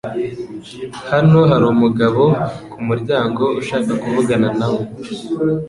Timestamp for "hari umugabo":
1.49-2.23